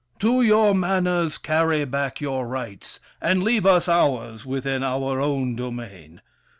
[0.17, 6.21] To your manors carry back your rights, And leave us ours within our own domain.